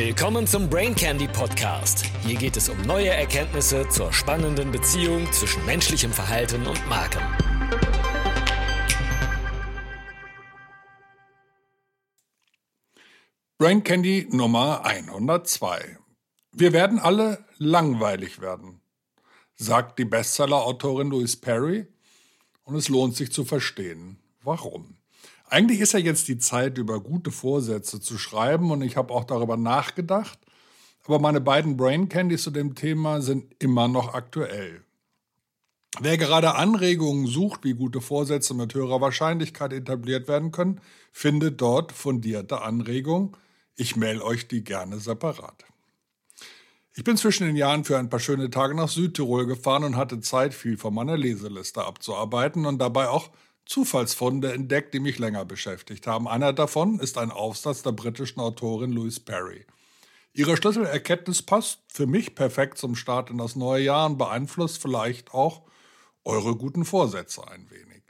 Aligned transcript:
Willkommen 0.00 0.46
zum 0.46 0.70
Brain 0.70 0.94
Candy 0.94 1.26
Podcast. 1.26 2.06
Hier 2.24 2.36
geht 2.36 2.56
es 2.56 2.68
um 2.68 2.80
neue 2.82 3.08
Erkenntnisse 3.08 3.88
zur 3.88 4.12
spannenden 4.12 4.70
Beziehung 4.70 5.26
zwischen 5.32 5.66
menschlichem 5.66 6.12
Verhalten 6.12 6.64
und 6.68 6.88
Marken. 6.88 7.20
Brain 13.58 13.82
Candy 13.82 14.28
Nummer 14.30 14.84
102. 14.84 15.98
Wir 16.52 16.72
werden 16.72 17.00
alle 17.00 17.44
langweilig 17.56 18.40
werden, 18.40 18.80
sagt 19.56 19.98
die 19.98 20.04
Bestseller-Autorin 20.04 21.10
Louise 21.10 21.38
Perry. 21.38 21.88
Und 22.62 22.76
es 22.76 22.88
lohnt 22.88 23.16
sich 23.16 23.32
zu 23.32 23.44
verstehen, 23.44 24.20
warum. 24.44 24.97
Eigentlich 25.50 25.80
ist 25.80 25.92
ja 25.92 25.98
jetzt 25.98 26.28
die 26.28 26.38
Zeit, 26.38 26.76
über 26.78 27.00
gute 27.00 27.30
Vorsätze 27.30 28.00
zu 28.00 28.18
schreiben 28.18 28.70
und 28.70 28.82
ich 28.82 28.96
habe 28.96 29.14
auch 29.14 29.24
darüber 29.24 29.56
nachgedacht. 29.56 30.38
Aber 31.06 31.18
meine 31.18 31.40
beiden 31.40 31.76
Brain 31.78 32.10
Candies 32.10 32.42
zu 32.42 32.50
dem 32.50 32.74
Thema 32.74 33.22
sind 33.22 33.54
immer 33.58 33.88
noch 33.88 34.12
aktuell. 34.12 34.84
Wer 36.00 36.18
gerade 36.18 36.54
Anregungen 36.54 37.26
sucht, 37.26 37.64
wie 37.64 37.72
gute 37.72 38.02
Vorsätze 38.02 38.52
mit 38.52 38.74
höherer 38.74 39.00
Wahrscheinlichkeit 39.00 39.72
etabliert 39.72 40.28
werden 40.28 40.52
können, 40.52 40.82
findet 41.12 41.62
dort 41.62 41.92
fundierte 41.92 42.60
Anregungen. 42.60 43.34
Ich 43.74 43.96
mail 43.96 44.20
euch 44.20 44.48
die 44.48 44.62
gerne 44.62 44.98
separat. 44.98 45.64
Ich 46.94 47.04
bin 47.04 47.16
zwischen 47.16 47.46
den 47.46 47.56
Jahren 47.56 47.84
für 47.84 47.96
ein 47.96 48.10
paar 48.10 48.20
schöne 48.20 48.50
Tage 48.50 48.74
nach 48.74 48.88
Südtirol 48.88 49.46
gefahren 49.46 49.84
und 49.84 49.96
hatte 49.96 50.20
Zeit, 50.20 50.52
viel 50.52 50.76
von 50.76 50.92
meiner 50.92 51.16
Leseliste 51.16 51.84
abzuarbeiten 51.84 52.66
und 52.66 52.78
dabei 52.78 53.08
auch 53.08 53.30
Zufallsfunde 53.68 54.52
entdeckt, 54.52 54.94
die 54.94 54.98
mich 54.98 55.18
länger 55.18 55.44
beschäftigt 55.44 56.06
haben. 56.06 56.26
Einer 56.26 56.54
davon 56.54 56.98
ist 57.00 57.18
ein 57.18 57.30
Aufsatz 57.30 57.82
der 57.82 57.92
britischen 57.92 58.40
Autorin 58.40 58.92
Louise 58.92 59.20
Perry. 59.20 59.66
Ihre 60.32 60.56
Schlüsselerkenntnis 60.56 61.42
passt 61.42 61.80
für 61.92 62.06
mich 62.06 62.34
perfekt 62.34 62.78
zum 62.78 62.96
Start 62.96 63.28
in 63.28 63.36
das 63.36 63.56
neue 63.56 63.84
Jahr 63.84 64.06
und 64.06 64.16
beeinflusst 64.16 64.80
vielleicht 64.80 65.34
auch 65.34 65.62
eure 66.24 66.56
guten 66.56 66.86
Vorsätze 66.86 67.46
ein 67.46 67.68
wenig. 67.70 68.02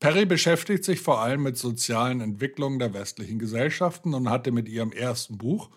Perry 0.00 0.26
beschäftigt 0.26 0.84
sich 0.84 1.00
vor 1.00 1.20
allem 1.20 1.44
mit 1.44 1.56
sozialen 1.56 2.20
Entwicklungen 2.20 2.80
der 2.80 2.92
westlichen 2.92 3.38
Gesellschaften 3.38 4.12
und 4.12 4.28
hatte 4.28 4.50
mit 4.50 4.68
ihrem 4.68 4.90
ersten 4.90 5.38
Buch 5.38 5.70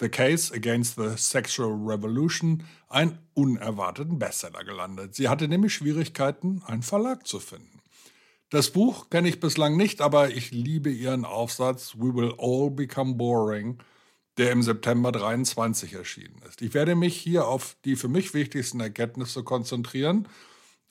The 0.00 0.08
Case 0.08 0.54
Against 0.54 0.96
the 0.96 1.16
Sexual 1.16 1.72
Revolution 1.84 2.64
einen 2.88 3.18
unerwarteten 3.34 4.18
Bestseller 4.18 4.64
gelandet. 4.64 5.14
Sie 5.14 5.28
hatte 5.28 5.48
nämlich 5.48 5.74
Schwierigkeiten, 5.74 6.62
einen 6.66 6.82
Verlag 6.82 7.26
zu 7.26 7.40
finden. 7.40 7.83
Das 8.54 8.70
Buch 8.70 9.10
kenne 9.10 9.28
ich 9.28 9.40
bislang 9.40 9.76
nicht, 9.76 10.00
aber 10.00 10.30
ich 10.30 10.52
liebe 10.52 10.88
ihren 10.88 11.24
Aufsatz 11.24 11.96
We 11.96 12.14
Will 12.14 12.34
All 12.38 12.70
Become 12.70 13.16
Boring, 13.16 13.78
der 14.38 14.52
im 14.52 14.62
September 14.62 15.10
23 15.10 15.94
erschienen 15.94 16.40
ist. 16.48 16.62
Ich 16.62 16.72
werde 16.72 16.94
mich 16.94 17.16
hier 17.16 17.48
auf 17.48 17.76
die 17.84 17.96
für 17.96 18.06
mich 18.06 18.32
wichtigsten 18.32 18.78
Erkenntnisse 18.78 19.42
konzentrieren 19.42 20.28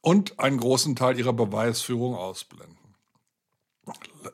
und 0.01 0.41
einen 0.41 0.57
großen 0.57 0.97
Teil 0.97 1.17
ihrer 1.17 1.31
Beweisführung 1.31 2.15
ausblenden. 2.15 2.75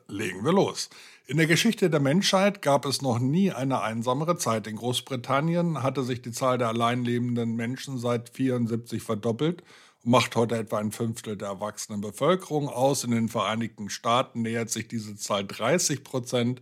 Legen 0.08 0.44
wir 0.44 0.52
los. 0.52 0.90
In 1.28 1.36
der 1.36 1.46
Geschichte 1.46 1.88
der 1.88 2.00
Menschheit 2.00 2.62
gab 2.62 2.84
es 2.84 3.00
noch 3.00 3.20
nie 3.20 3.52
eine 3.52 3.80
einsamere 3.80 4.38
Zeit. 4.38 4.66
In 4.66 4.74
Großbritannien 4.74 5.84
hatte 5.84 6.02
sich 6.02 6.20
die 6.20 6.32
Zahl 6.32 6.58
der 6.58 6.66
allein 6.66 7.04
lebenden 7.04 7.54
Menschen 7.54 7.96
seit 7.96 8.30
1974 8.36 9.04
verdoppelt 9.04 9.62
macht 10.02 10.36
heute 10.36 10.56
etwa 10.56 10.78
ein 10.78 10.92
Fünftel 10.92 11.36
der 11.36 11.48
erwachsenen 11.48 12.00
Bevölkerung 12.00 12.68
aus. 12.68 13.04
In 13.04 13.10
den 13.10 13.28
Vereinigten 13.28 13.90
Staaten 13.90 14.42
nähert 14.42 14.70
sich 14.70 14.88
diese 14.88 15.16
Zahl 15.16 15.46
30 15.46 16.04
Prozent. 16.04 16.60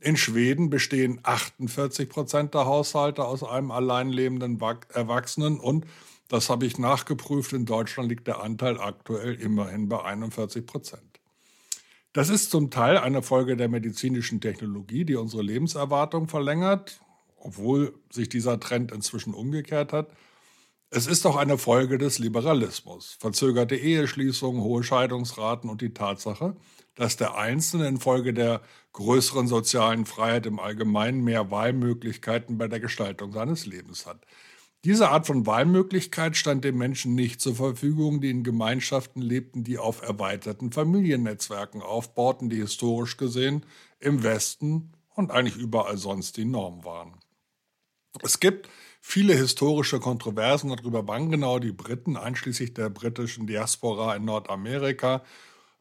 In 0.00 0.16
Schweden 0.16 0.70
bestehen 0.70 1.20
48 1.22 2.08
Prozent 2.08 2.54
der 2.54 2.64
Haushalte 2.64 3.24
aus 3.24 3.44
einem 3.44 3.70
allein 3.70 4.08
lebenden 4.08 4.60
Erwachsenen 4.60 5.60
und 5.60 5.86
das 6.28 6.48
habe 6.48 6.64
ich 6.64 6.78
nachgeprüft. 6.78 7.52
In 7.52 7.66
Deutschland 7.66 8.08
liegt 8.08 8.26
der 8.26 8.42
Anteil 8.42 8.80
aktuell 8.80 9.34
immerhin 9.34 9.88
bei 9.88 10.02
41 10.02 10.66
Prozent. 10.66 11.20
Das 12.14 12.30
ist 12.30 12.50
zum 12.50 12.70
Teil 12.70 12.98
eine 12.98 13.22
Folge 13.22 13.56
der 13.56 13.68
medizinischen 13.68 14.40
Technologie, 14.40 15.04
die 15.04 15.16
unsere 15.16 15.42
Lebenserwartung 15.42 16.28
verlängert, 16.28 17.00
obwohl 17.36 17.94
sich 18.10 18.28
dieser 18.28 18.58
Trend 18.58 18.92
inzwischen 18.92 19.34
umgekehrt 19.34 19.92
hat. 19.92 20.08
Es 20.94 21.06
ist 21.06 21.24
auch 21.24 21.36
eine 21.36 21.56
Folge 21.56 21.96
des 21.96 22.18
Liberalismus, 22.18 23.16
verzögerte 23.18 23.74
Eheschließungen, 23.74 24.60
hohe 24.60 24.84
Scheidungsraten 24.84 25.70
und 25.70 25.80
die 25.80 25.94
Tatsache, 25.94 26.54
dass 26.96 27.16
der 27.16 27.34
Einzelne 27.34 27.88
infolge 27.88 28.34
der 28.34 28.60
größeren 28.92 29.48
sozialen 29.48 30.04
Freiheit 30.04 30.44
im 30.44 30.60
Allgemeinen 30.60 31.24
mehr 31.24 31.50
Wahlmöglichkeiten 31.50 32.58
bei 32.58 32.68
der 32.68 32.78
Gestaltung 32.78 33.32
seines 33.32 33.64
Lebens 33.64 34.04
hat. 34.04 34.26
Diese 34.84 35.08
Art 35.08 35.26
von 35.26 35.46
Wahlmöglichkeit 35.46 36.36
stand 36.36 36.62
den 36.62 36.76
Menschen 36.76 37.14
nicht 37.14 37.40
zur 37.40 37.54
Verfügung, 37.54 38.20
die 38.20 38.28
in 38.28 38.44
Gemeinschaften 38.44 39.22
lebten, 39.22 39.64
die 39.64 39.78
auf 39.78 40.02
erweiterten 40.02 40.72
Familiennetzwerken 40.72 41.80
aufbauten, 41.80 42.50
die 42.50 42.60
historisch 42.60 43.16
gesehen 43.16 43.64
im 43.98 44.22
Westen 44.22 44.92
und 45.14 45.30
eigentlich 45.30 45.56
überall 45.56 45.96
sonst 45.96 46.36
die 46.36 46.44
Norm 46.44 46.84
waren. 46.84 47.14
Es 48.22 48.40
gibt 48.40 48.68
viele 49.02 49.34
historische 49.34 50.00
Kontroversen 50.00 50.74
darüber, 50.74 51.06
wann 51.06 51.30
genau 51.30 51.58
die 51.58 51.72
Briten, 51.72 52.16
einschließlich 52.16 52.72
der 52.72 52.88
britischen 52.88 53.46
Diaspora 53.46 54.16
in 54.16 54.24
Nordamerika, 54.24 55.22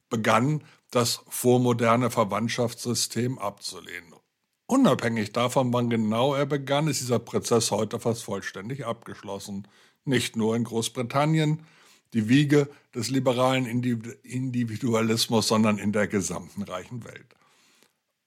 begannen, 0.09 0.64
das 0.90 1.22
vormoderne 1.30 2.09
Verwandtschaftssystem 2.09 3.40
abzulehnen. 3.40 4.16
Unabhängig 4.66 5.32
davon, 5.32 5.72
wann 5.72 5.90
genau 5.90 6.34
er 6.34 6.46
begann, 6.46 6.88
ist 6.88 7.00
dieser 7.00 7.20
Prozess 7.20 7.72
heute 7.72 8.00
fast 8.00 8.24
vollständig 8.24 8.86
abgeschlossen. 8.86 9.68
Nicht 10.03 10.36
nur 10.36 10.56
in 10.56 10.66
Großbritannien, 10.66 11.66
die 12.14 12.28
Wiege 12.28 12.70
des 12.94 13.09
liberalen 13.09 13.66
Individualismus, 13.66 15.48
sondern 15.48 15.78
in 15.78 15.94
der 15.94 16.08
gesamten 16.08 16.64
reichen 16.64 17.06
Welt. 17.06 17.36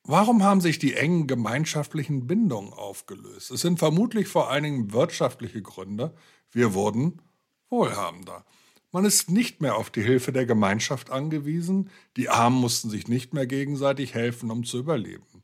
Warum 0.06 0.42
haben 0.42 0.60
sich 0.60 0.78
die 0.78 0.92
engen 0.92 1.26
gemeinschaftlichen 1.26 2.26
Bindungen 2.26 2.74
aufgelöst? 2.74 3.50
Es 3.50 3.62
sind 3.62 3.78
vermutlich 3.78 4.28
vor 4.28 4.50
allen 4.50 4.64
Dingen 4.64 4.92
wirtschaftliche 4.92 5.62
Gründe. 5.62 6.14
Wir 6.50 6.74
wurden 6.74 7.22
wohlhabender. 7.70 8.44
Man 8.92 9.06
ist 9.06 9.30
nicht 9.30 9.62
mehr 9.62 9.76
auf 9.76 9.88
die 9.88 10.02
Hilfe 10.02 10.30
der 10.30 10.44
Gemeinschaft 10.44 11.10
angewiesen. 11.10 11.88
Die 12.18 12.28
Armen 12.28 12.60
mussten 12.60 12.90
sich 12.90 13.08
nicht 13.08 13.32
mehr 13.32 13.46
gegenseitig 13.46 14.12
helfen, 14.12 14.50
um 14.50 14.64
zu 14.64 14.78
überleben. 14.78 15.42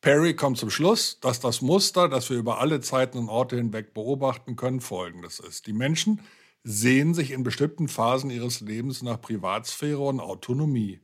Perry 0.00 0.34
kommt 0.36 0.58
zum 0.58 0.70
Schluss, 0.70 1.18
dass 1.20 1.40
das 1.40 1.60
Muster, 1.60 2.08
das 2.08 2.30
wir 2.30 2.36
über 2.36 2.60
alle 2.60 2.80
Zeiten 2.80 3.18
und 3.18 3.28
Orte 3.28 3.56
hinweg 3.56 3.94
beobachten 3.94 4.54
können, 4.54 4.80
folgendes 4.80 5.40
ist. 5.40 5.66
Die 5.66 5.72
Menschen 5.72 6.20
sehen 6.62 7.14
sich 7.14 7.32
in 7.32 7.42
bestimmten 7.42 7.88
Phasen 7.88 8.30
ihres 8.30 8.60
Lebens 8.60 9.02
nach 9.02 9.20
Privatsphäre 9.20 10.00
und 10.00 10.20
Autonomie. 10.20 11.00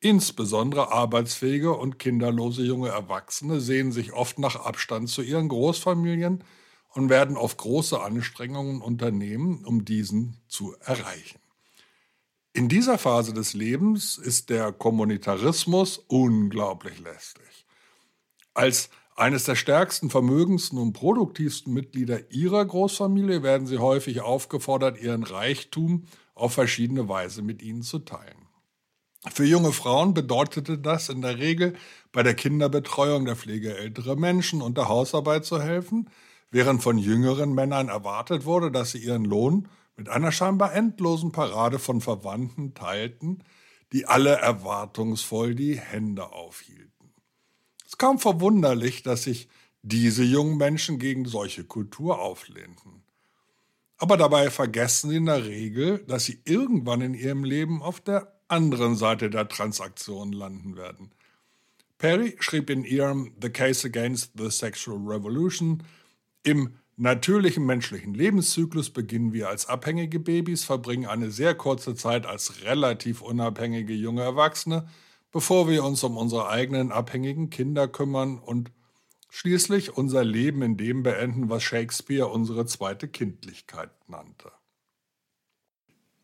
Insbesondere 0.00 0.92
arbeitsfähige 0.92 1.76
und 1.76 1.98
kinderlose 1.98 2.62
junge 2.62 2.88
Erwachsene 2.88 3.60
sehen 3.60 3.92
sich 3.92 4.14
oft 4.14 4.38
nach 4.38 4.56
Abstand 4.56 5.10
zu 5.10 5.20
ihren 5.20 5.48
Großfamilien 5.48 6.42
und 6.94 7.10
werden 7.10 7.36
oft 7.36 7.58
große 7.58 8.00
Anstrengungen 8.00 8.80
unternehmen, 8.80 9.62
um 9.64 9.84
diesen 9.84 10.38
zu 10.48 10.74
erreichen. 10.80 11.38
In 12.52 12.68
dieser 12.68 12.98
Phase 12.98 13.34
des 13.34 13.52
Lebens 13.52 14.16
ist 14.16 14.48
der 14.50 14.72
Kommunitarismus 14.72 15.98
unglaublich 15.98 16.98
lästig. 16.98 17.66
Als 18.54 18.90
eines 19.14 19.44
der 19.44 19.54
stärksten, 19.54 20.08
vermögendsten 20.08 20.78
und 20.78 20.94
produktivsten 20.94 21.74
Mitglieder 21.74 22.30
ihrer 22.32 22.64
Großfamilie 22.64 23.42
werden 23.42 23.66
sie 23.66 23.78
häufig 23.78 24.22
aufgefordert, 24.22 25.00
ihren 25.00 25.24
Reichtum 25.24 26.06
auf 26.34 26.54
verschiedene 26.54 27.06
Weise 27.08 27.42
mit 27.42 27.60
ihnen 27.60 27.82
zu 27.82 27.98
teilen. 27.98 28.39
Für 29.28 29.44
junge 29.44 29.72
Frauen 29.72 30.14
bedeutete 30.14 30.78
das 30.78 31.10
in 31.10 31.20
der 31.20 31.38
Regel, 31.38 31.74
bei 32.10 32.22
der 32.22 32.34
Kinderbetreuung, 32.34 33.26
der 33.26 33.36
Pflege 33.36 33.76
älterer 33.76 34.16
Menschen 34.16 34.62
und 34.62 34.78
der 34.78 34.88
Hausarbeit 34.88 35.44
zu 35.44 35.60
helfen, 35.60 36.08
während 36.50 36.82
von 36.82 36.96
jüngeren 36.96 37.52
Männern 37.52 37.88
erwartet 37.88 38.46
wurde, 38.46 38.70
dass 38.72 38.92
sie 38.92 38.98
ihren 38.98 39.26
Lohn 39.26 39.68
mit 39.96 40.08
einer 40.08 40.32
scheinbar 40.32 40.72
endlosen 40.74 41.32
Parade 41.32 41.78
von 41.78 42.00
Verwandten 42.00 42.72
teilten, 42.72 43.44
die 43.92 44.06
alle 44.06 44.36
erwartungsvoll 44.36 45.54
die 45.54 45.78
Hände 45.78 46.32
aufhielten. 46.32 47.12
Es 47.80 47.88
ist 47.88 47.98
kaum 47.98 48.18
verwunderlich, 48.18 49.02
dass 49.02 49.24
sich 49.24 49.48
diese 49.82 50.24
jungen 50.24 50.56
Menschen 50.56 50.98
gegen 50.98 51.26
solche 51.26 51.64
Kultur 51.64 52.20
auflehnten. 52.20 53.02
Aber 53.98 54.16
dabei 54.16 54.50
vergessen 54.50 55.10
sie 55.10 55.16
in 55.16 55.26
der 55.26 55.44
Regel, 55.44 55.98
dass 56.06 56.24
sie 56.24 56.40
irgendwann 56.46 57.02
in 57.02 57.12
ihrem 57.12 57.44
Leben 57.44 57.82
auf 57.82 58.00
der 58.00 58.39
anderen 58.50 58.96
Seite 58.96 59.30
der 59.30 59.48
Transaktion 59.48 60.32
landen 60.32 60.76
werden. 60.76 61.10
Perry 61.98 62.36
schrieb 62.40 62.70
in 62.70 62.84
ihrem 62.84 63.32
The 63.40 63.50
Case 63.50 63.86
Against 63.86 64.32
the 64.36 64.50
Sexual 64.50 64.98
Revolution, 64.98 65.82
im 66.42 66.74
natürlichen 66.96 67.64
menschlichen 67.64 68.14
Lebenszyklus 68.14 68.90
beginnen 68.90 69.32
wir 69.32 69.48
als 69.48 69.66
abhängige 69.66 70.18
Babys, 70.18 70.64
verbringen 70.64 71.06
eine 71.06 71.30
sehr 71.30 71.54
kurze 71.54 71.94
Zeit 71.94 72.26
als 72.26 72.62
relativ 72.64 73.20
unabhängige 73.20 73.94
junge 73.94 74.22
Erwachsene, 74.22 74.88
bevor 75.30 75.68
wir 75.68 75.84
uns 75.84 76.02
um 76.02 76.16
unsere 76.16 76.48
eigenen 76.48 76.92
abhängigen 76.92 77.50
Kinder 77.50 77.86
kümmern 77.86 78.38
und 78.38 78.70
Schließlich 79.32 79.96
unser 79.96 80.24
Leben 80.24 80.60
in 80.62 80.76
dem 80.76 81.04
beenden, 81.04 81.48
was 81.48 81.62
Shakespeare 81.62 82.26
unsere 82.26 82.66
zweite 82.66 83.06
Kindlichkeit 83.06 83.90
nannte. 84.08 84.50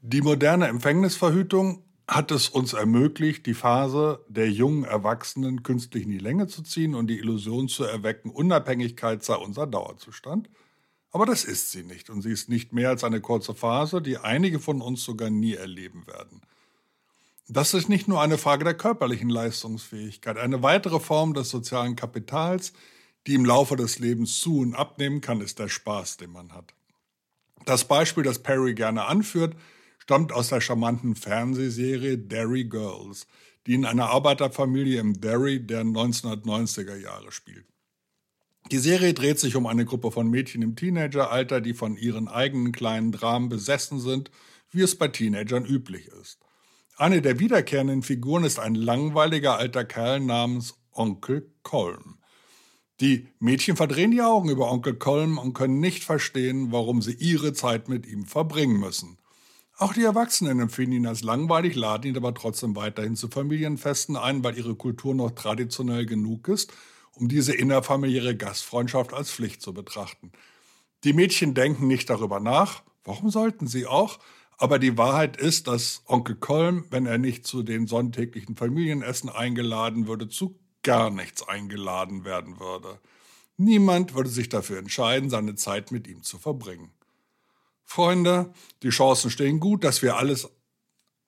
Die 0.00 0.20
moderne 0.20 0.67
Empfängnisverhütung 0.67 1.84
hat 2.08 2.31
es 2.31 2.49
uns 2.49 2.73
ermöglicht, 2.73 3.47
die 3.47 3.55
Phase 3.55 4.25
der 4.29 4.50
jungen 4.50 4.85
Erwachsenen 4.85 5.62
künstlich 5.62 6.05
in 6.05 6.11
die 6.11 6.19
Länge 6.19 6.47
zu 6.47 6.62
ziehen 6.62 6.94
und 6.94 7.08
die 7.08 7.19
Illusion 7.19 7.69
zu 7.69 7.85
erwecken, 7.85 8.31
Unabhängigkeit 8.31 9.25
sei 9.25 9.35
unser 9.35 9.67
Dauerzustand. 9.67 10.49
Aber 11.11 11.26
das 11.26 11.44
ist 11.44 11.73
sie 11.73 11.82
nicht 11.82 12.11
und 12.11 12.23
sie 12.23 12.31
ist 12.31 12.49
nicht 12.49 12.73
mehr 12.73 12.91
als 12.91 13.03
eine 13.03 13.20
kurze 13.20 13.55
Phase, 13.55 14.03
die 14.03 14.19
einige 14.19 14.61
von 14.61 14.81
uns 14.81 15.03
sogar 15.03 15.31
nie 15.31 15.55
erleben 15.55 16.06
werden. 16.06 16.43
Das 17.49 17.75
ist 17.75 17.88
nicht 17.88 18.09
nur 18.09 18.20
eine 18.20 18.38
Frage 18.38 18.64
der 18.64 18.75
körperlichen 18.75 19.31
Leistungsfähigkeit, 19.31 20.37
eine 20.37 20.62
weitere 20.62 21.00
Form 21.00 21.32
des 21.32 21.49
sozialen 21.49 21.97
Kapitals, 21.97 22.73
die 23.26 23.35
im 23.35 23.44
Laufe 23.44 23.76
des 23.76 23.99
Lebens 23.99 24.41
zu 24.41 24.61
und 24.61 24.75
abnehmen 24.75 25.20
kann, 25.20 25.41
ist 25.41 25.59
der 25.59 25.69
Spaß, 25.69 26.19
den 26.19 26.31
man 26.31 26.52
hat. 26.52 26.75
Das 27.64 27.85
Beispiel, 27.85 28.23
das 28.23 28.41
Perry 28.41 28.75
gerne 28.75 29.06
anführt, 29.06 29.56
stammt 30.06 30.31
aus 30.31 30.50
der 30.50 30.61
charmanten 30.61 31.17
Fernsehserie 31.17 32.17
Derry 32.17 32.62
Girls, 32.62 33.26
die 33.67 33.75
in 33.75 33.85
einer 33.85 34.11
Arbeiterfamilie 34.11 35.00
im 35.00 35.20
Derry 35.20 35.58
der 35.58 35.82
1990er 35.82 36.94
Jahre 36.94 37.32
spielt. 37.32 37.67
Die 38.70 38.79
Serie 38.79 39.14
dreht 39.14 39.41
sich 39.41 39.56
um 39.56 39.67
eine 39.67 39.85
Gruppe 39.85 40.12
von 40.12 40.31
Mädchen 40.31 40.62
im 40.62 40.76
Teenageralter, 40.76 41.61
die 41.61 41.75
von 41.75 41.97
ihren 41.97 42.29
eigenen 42.29 42.70
kleinen 42.70 43.11
Dramen 43.11 43.49
besessen 43.49 43.99
sind, 43.99 44.31
wie 44.70 44.82
es 44.82 44.97
bei 44.97 45.08
Teenagern 45.08 45.64
üblich 45.64 46.06
ist. 46.06 46.38
Eine 46.97 47.20
der 47.20 47.41
wiederkehrenden 47.41 48.05
Figuren 48.05 48.44
ist 48.44 48.61
ein 48.61 48.76
langweiliger 48.76 49.59
alter 49.59 49.85
Kerl 49.85 50.20
namens 50.20 50.76
Onkel 50.93 51.52
Colm. 51.64 52.19
Die 53.00 53.26
Mädchen 53.41 53.75
verdrehen 53.75 54.12
die 54.12 54.23
Augen 54.23 54.50
über 54.50 54.70
Onkel 54.70 54.94
Colm 54.94 55.37
und 55.37 55.52
können 55.52 55.81
nicht 55.81 56.05
verstehen, 56.05 56.70
warum 56.70 57.02
sie 57.02 57.14
ihre 57.14 57.55
Zeit 57.55 57.88
mit 57.88 58.06
ihm 58.06 58.25
verbringen 58.25 58.79
müssen. 58.79 59.19
Auch 59.78 59.93
die 59.93 60.05
Erwachsenen 60.05 60.58
empfinden 60.61 60.96
ihn 60.96 61.06
als 61.06 61.23
langweilig, 61.23 61.75
laden 61.75 62.08
ihn 62.08 62.17
aber 62.17 62.32
trotzdem 62.32 62.75
weiterhin 62.76 63.14
zu 63.14 63.28
Familienfesten 63.28 64.17
ein, 64.17 64.43
weil 64.43 64.56
ihre 64.56 64.75
Kultur 64.75 65.14
noch 65.14 65.32
traditionell 65.32 66.06
genug 66.06 66.49
ist, 66.49 66.73
um 67.12 67.28
diese 67.28 67.55
innerfamiliäre 67.55 68.37
Gastfreundschaft 68.37 69.12
als 69.12 69.31
Pflicht 69.31 69.61
zu 69.61 69.75
betrachten. 69.75 70.32
Die 71.05 71.12
Mädchen 71.12 71.52
denken 71.52 71.87
nicht 71.88 72.08
darüber 72.08 72.40
nach, 72.40 72.84
warum 73.05 73.28
sollten 73.28 73.67
sie 73.67 73.87
auch, 73.87 74.19
aber 74.56 74.78
die 74.78 74.96
Wahrheit 74.96 75.37
ist, 75.37 75.69
dass 75.69 76.02
Onkel 76.06 76.37
Colm, 76.37 76.87
wenn 76.88 77.05
er 77.05 77.19
nicht 77.19 77.46
zu 77.46 77.62
den 77.62 77.87
sonntäglichen 77.87 78.56
Familienessen 78.56 79.28
eingeladen 79.28 80.06
würde, 80.06 80.28
zu 80.28 80.58
gar 80.82 81.11
nichts 81.11 81.46
eingeladen 81.46 82.25
werden 82.25 82.58
würde. 82.61 82.99
Niemand 83.58 84.14
würde 84.14 84.31
sich 84.31 84.49
dafür 84.49 84.78
entscheiden, 84.78 85.28
seine 85.28 85.55
Zeit 85.55 85.93
mit 85.93 86.08
ihm 86.08 86.23
zu 86.23 86.38
verbringen. 86.38 86.95
Freunde, 87.87 88.53
die 88.83 88.91
Chancen 88.91 89.31
stehen 89.31 89.61
gut, 89.61 89.85
dass 89.85 90.03
wir 90.03 90.17
alles, 90.17 90.49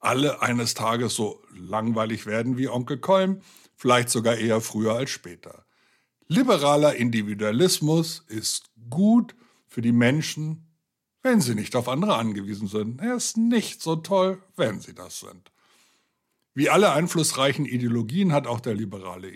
alle 0.01 0.43
eines 0.43 0.75
Tages 0.75 1.15
so 1.15 1.41
langweilig 1.57 2.27
werden 2.27 2.59
wie 2.59 2.69
Onkel 2.69 2.99
Kolm, 2.99 3.41
vielleicht 3.77 4.11
sogar 4.11 4.37
eher 4.37 4.61
früher 4.61 4.95
als 4.95 5.11
später. 5.11 5.65
Liberaler 6.27 6.97
Individualismus 6.97 8.25
ist 8.27 8.71
gut 8.91 9.35
für 9.67 9.81
die 9.81 9.93
Menschen, 9.93 10.67
wenn 11.23 11.41
sie 11.41 11.55
nicht 11.55 11.75
auf 11.77 11.89
andere 11.89 12.17
angewiesen 12.17 12.69
sind. 12.69 13.01
Er 13.01 13.15
ist 13.15 13.37
nicht 13.37 13.81
so 13.81 13.97
toll, 13.97 14.43
wenn 14.57 14.81
sie 14.81 14.95
das 14.95 15.21
sind. 15.21 15.53
Wie 16.55 16.71
alle 16.71 16.93
einflussreichen 16.93 17.67
Ideologien 17.67 18.33
hat 18.33 18.47
auch 18.49 18.61
der 18.61 18.75
liberale 18.75 19.31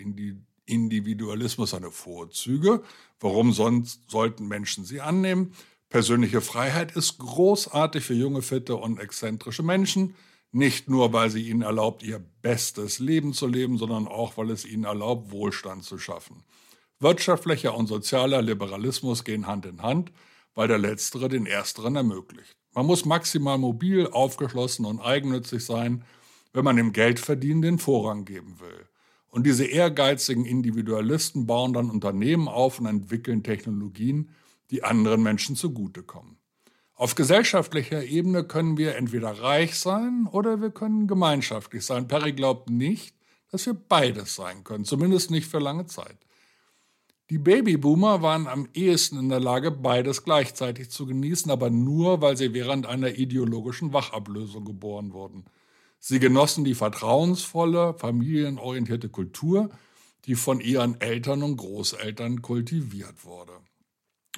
Individualismus 0.65 1.69
seine 1.69 1.89
Vorzüge. 1.89 2.83
Warum 3.19 3.53
sonst 3.53 4.11
sollten 4.11 4.47
Menschen 4.47 4.83
sie 4.83 4.99
annehmen? 4.99 5.53
Persönliche 5.93 6.41
Freiheit 6.41 6.93
ist 6.93 7.19
großartig 7.19 8.03
für 8.03 8.15
junge, 8.15 8.41
fitte 8.41 8.77
und 8.77 8.99
exzentrische 8.99 9.61
Menschen, 9.61 10.15
nicht 10.51 10.89
nur, 10.89 11.13
weil 11.13 11.29
sie 11.29 11.47
ihnen 11.47 11.61
erlaubt, 11.61 12.01
ihr 12.01 12.17
bestes 12.41 12.97
Leben 12.97 13.31
zu 13.31 13.45
leben, 13.45 13.77
sondern 13.77 14.07
auch, 14.07 14.35
weil 14.35 14.49
es 14.49 14.65
ihnen 14.65 14.85
erlaubt, 14.85 15.29
Wohlstand 15.29 15.83
zu 15.83 15.99
schaffen. 15.99 16.45
Wirtschaftlicher 16.99 17.77
und 17.77 17.85
sozialer 17.85 18.41
Liberalismus 18.41 19.23
gehen 19.23 19.45
Hand 19.45 19.67
in 19.67 19.83
Hand, 19.83 20.11
weil 20.55 20.67
der 20.67 20.79
letztere 20.79 21.29
den 21.29 21.45
ersteren 21.45 21.95
ermöglicht. 21.95 22.57
Man 22.73 22.87
muss 22.87 23.05
maximal 23.05 23.59
mobil, 23.59 24.07
aufgeschlossen 24.07 24.85
und 24.85 24.99
eigennützig 24.99 25.63
sein, 25.63 26.05
wenn 26.53 26.65
man 26.65 26.75
dem 26.75 26.91
Geldverdienen 26.91 27.61
den 27.61 27.77
Vorrang 27.77 28.25
geben 28.25 28.59
will. 28.59 28.87
Und 29.29 29.45
diese 29.45 29.65
ehrgeizigen 29.65 30.45
Individualisten 30.45 31.45
bauen 31.45 31.71
dann 31.71 31.91
Unternehmen 31.91 32.47
auf 32.47 32.79
und 32.79 32.87
entwickeln 32.87 33.43
Technologien, 33.43 34.31
die 34.73 34.83
anderen 34.83 35.21
Menschen 35.21 35.55
zugutekommen. 35.55 36.37
Auf 36.95 37.13
gesellschaftlicher 37.13 38.03
Ebene 38.03 38.43
können 38.43 38.75
wir 38.75 38.95
entweder 38.95 39.29
reich 39.29 39.77
sein 39.77 40.27
oder 40.31 40.61
wir 40.61 40.71
können 40.71 41.05
gemeinschaftlich 41.07 41.85
sein. 41.85 42.07
Perry 42.07 42.33
glaubt 42.33 42.71
nicht, 42.71 43.15
dass 43.51 43.67
wir 43.67 43.75
beides 43.75 44.33
sein 44.35 44.63
können, 44.63 44.83
zumindest 44.83 45.29
nicht 45.29 45.47
für 45.47 45.59
lange 45.59 45.85
Zeit. 45.85 46.17
Die 47.29 47.37
Babyboomer 47.37 48.23
waren 48.23 48.47
am 48.47 48.67
ehesten 48.73 49.19
in 49.19 49.29
der 49.29 49.39
Lage, 49.39 49.69
beides 49.69 50.23
gleichzeitig 50.23 50.89
zu 50.89 51.05
genießen, 51.05 51.51
aber 51.51 51.69
nur, 51.69 52.21
weil 52.21 52.35
sie 52.35 52.53
während 52.53 52.87
einer 52.87 53.15
ideologischen 53.15 53.93
Wachablösung 53.93 54.65
geboren 54.65 55.13
wurden. 55.13 55.45
Sie 55.99 56.19
genossen 56.19 56.63
die 56.63 56.75
vertrauensvolle, 56.75 57.93
familienorientierte 57.93 59.09
Kultur, 59.09 59.69
die 60.25 60.35
von 60.35 60.59
ihren 60.59 60.99
Eltern 60.99 61.43
und 61.43 61.57
Großeltern 61.57 62.41
kultiviert 62.41 63.23
wurde 63.23 63.53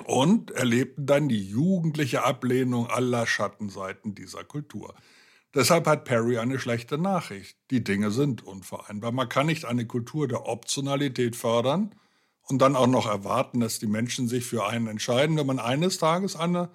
und 0.03 0.51
erlebten 0.51 1.05
dann 1.05 1.29
die 1.29 1.47
jugendliche 1.49 2.23
Ablehnung 2.23 2.87
aller 2.87 3.25
Schattenseiten 3.25 4.13
dieser 4.13 4.43
Kultur. 4.43 4.93
Deshalb 5.53 5.87
hat 5.87 6.03
Perry 6.03 6.37
eine 6.37 6.59
schlechte 6.59 6.97
Nachricht. 6.97 7.57
Die 7.71 7.83
Dinge 7.83 8.11
sind 8.11 8.43
unvereinbar. 8.43 9.13
Man 9.13 9.29
kann 9.29 9.45
nicht 9.45 9.63
eine 9.63 9.87
Kultur 9.87 10.27
der 10.27 10.47
Optionalität 10.47 11.37
fördern 11.37 11.95
und 12.41 12.61
dann 12.61 12.75
auch 12.75 12.87
noch 12.87 13.07
erwarten, 13.07 13.61
dass 13.61 13.79
die 13.79 13.87
Menschen 13.87 14.27
sich 14.27 14.45
für 14.45 14.65
einen 14.65 14.87
entscheiden, 14.87 15.37
wenn 15.37 15.47
man 15.47 15.59
eines 15.59 15.97
Tages 15.97 16.35
eine 16.35 16.69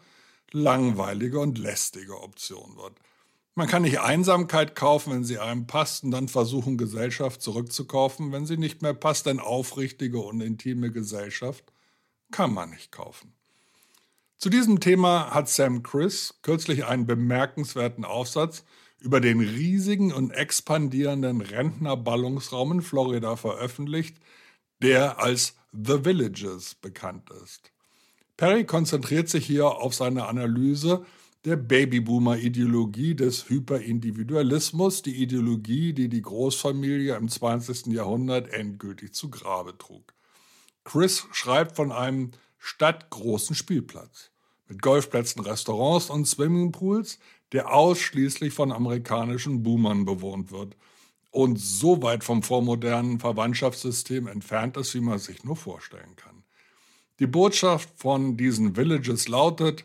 langweilige 0.51 1.41
und 1.41 1.59
lästige 1.59 2.21
Option 2.23 2.77
wird. 2.77 2.95
Man 3.55 3.69
kann 3.69 3.83
nicht 3.83 4.01
Einsamkeit 4.01 4.75
kaufen, 4.75 5.13
wenn 5.13 5.25
sie 5.25 5.39
einem 5.39 5.67
passt, 5.67 6.03
und 6.05 6.13
dann 6.13 6.29
versuchen, 6.29 6.79
Gesellschaft 6.79 7.43
zurückzukaufen, 7.43 8.33
wenn 8.33 8.47
sie 8.47 8.57
nicht 8.57 8.81
mehr 8.81 8.95
passt, 8.95 9.27
denn 9.27 9.41
aufrichtige 9.41 10.21
und 10.21 10.41
intime 10.41 10.91
Gesellschaft 10.91 11.71
kann 12.31 12.53
man 12.53 12.71
nicht 12.71 12.93
kaufen. 12.93 13.33
Zu 14.37 14.49
diesem 14.49 14.81
Thema 14.81 15.35
hat 15.35 15.49
Sam 15.49 15.83
Chris 15.83 16.39
kürzlich 16.43 16.87
einen 16.87 17.07
bemerkenswerten 17.07 18.05
Aufsatz 18.05 18.65
über 18.99 19.21
den 19.21 19.41
riesigen 19.41 20.13
und 20.13 20.31
expandierenden 20.31 21.41
Rentnerballungsraum 21.41 22.73
in 22.73 22.83
Florida 22.83 23.37
veröffentlicht, 23.37 24.17
der 24.83 25.19
als 25.21 25.57
The 25.73 26.05
Villages 26.05 26.75
bekannt 26.75 27.31
ist. 27.45 27.73
Perry 28.37 28.65
konzentriert 28.65 29.29
sich 29.29 29.47
hier 29.47 29.67
auf 29.67 29.95
seine 29.95 30.27
Analyse 30.27 31.05
der 31.45 31.57
Babyboomer-Ideologie 31.57 33.15
des 33.15 33.49
Hyperindividualismus, 33.49 35.03
die 35.03 35.23
Ideologie, 35.23 35.93
die 35.93 36.09
die 36.09 36.23
Großfamilie 36.23 37.15
im 37.17 37.29
20. 37.29 37.87
Jahrhundert 37.89 38.49
endgültig 38.49 39.13
zu 39.13 39.31
Grabe 39.31 39.77
trug. 39.77 40.15
Chris 40.91 41.29
schreibt 41.31 41.77
von 41.77 41.93
einem 41.93 42.33
stadtgroßen 42.59 43.55
Spielplatz 43.55 44.33
mit 44.67 44.83
Golfplätzen, 44.83 45.41
Restaurants 45.41 46.11
und 46.11 46.27
Swimmingpools, 46.27 47.21
der 47.53 47.73
ausschließlich 47.73 48.53
von 48.53 48.73
amerikanischen 48.73 49.63
Boomern 49.63 50.05
bewohnt 50.05 50.51
wird 50.51 50.77
und 51.31 51.61
so 51.61 52.03
weit 52.03 52.25
vom 52.25 52.43
vormodernen 52.43 53.21
Verwandtschaftssystem 53.21 54.27
entfernt 54.27 54.77
ist, 54.77 54.93
wie 54.95 55.01
man 55.01 55.21
sich 55.21 55.45
nur 55.45 55.55
vorstellen 55.55 56.17
kann. 56.17 56.43
Die 57.21 57.29
Botschaft 57.29 57.89
von 57.95 58.37
diesen 58.37 58.75
Villages 58.75 59.29
lautet, 59.29 59.85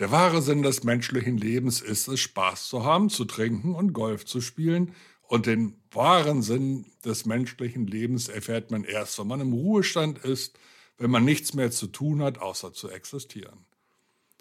der 0.00 0.10
wahre 0.10 0.42
Sinn 0.42 0.62
des 0.62 0.82
menschlichen 0.82 1.36
Lebens 1.36 1.80
ist 1.80 2.08
es, 2.08 2.18
Spaß 2.18 2.66
zu 2.66 2.82
haben, 2.84 3.08
zu 3.08 3.24
trinken 3.24 3.76
und 3.76 3.92
Golf 3.92 4.24
zu 4.24 4.40
spielen 4.40 4.96
und 5.30 5.46
den 5.46 5.76
wahren 5.92 6.42
Sinn 6.42 6.86
des 7.04 7.24
menschlichen 7.24 7.86
Lebens 7.86 8.26
erfährt 8.28 8.72
man 8.72 8.82
erst, 8.82 9.16
wenn 9.20 9.28
man 9.28 9.40
im 9.40 9.52
Ruhestand 9.52 10.18
ist, 10.18 10.58
wenn 10.98 11.12
man 11.12 11.24
nichts 11.24 11.54
mehr 11.54 11.70
zu 11.70 11.86
tun 11.86 12.20
hat, 12.20 12.38
außer 12.38 12.72
zu 12.72 12.90
existieren. 12.90 13.64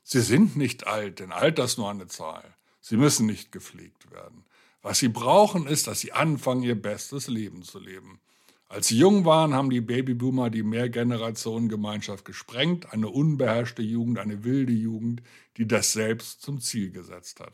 Sie 0.04 0.22
sind 0.22 0.58
nicht 0.58 0.88
alt, 0.88 1.20
denn 1.20 1.32
Alter 1.32 1.66
ist 1.66 1.78
nur 1.78 1.92
eine 1.92 2.08
Zahl. 2.08 2.56
Sie 2.82 2.98
müssen 2.98 3.28
nicht 3.28 3.52
gepflegt 3.52 4.10
werden. 4.10 4.46
Was 4.82 4.98
sie 4.98 5.10
brauchen, 5.10 5.68
ist, 5.68 5.86
dass 5.86 6.00
sie 6.00 6.12
anfangen, 6.12 6.64
ihr 6.64 6.82
bestes 6.82 7.28
Leben 7.28 7.62
zu 7.62 7.78
leben. 7.78 8.20
Als 8.68 8.88
sie 8.88 8.98
jung 8.98 9.26
waren, 9.26 9.54
haben 9.54 9.70
die 9.70 9.82
Babyboomer 9.82 10.50
die 10.50 10.64
Mehrgenerationengemeinschaft 10.64 12.26
gesprengt, 12.26 12.92
eine 12.92 13.10
unbeherrschte 13.10 13.84
Jugend, 13.84 14.18
eine 14.18 14.44
wilde 14.44 14.74
Jugend, 14.74 15.22
die 15.58 15.68
das 15.68 15.92
selbst 15.92 16.42
zum 16.42 16.60
Ziel 16.60 16.90
gesetzt 16.90 17.42
hat. 17.42 17.54